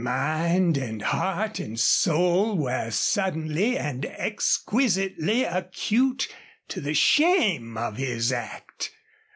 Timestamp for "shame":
6.95-7.77